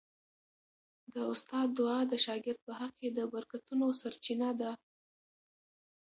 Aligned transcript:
د 1.13 1.15
استاد 1.33 1.67
دعا 1.79 1.99
د 2.07 2.13
شاګرد 2.25 2.59
په 2.65 2.71
حق 2.79 2.93
کي 2.99 3.09
د 3.17 3.19
برکتونو 3.33 3.85
سرچینه 4.01 4.49
ده. 4.59 4.71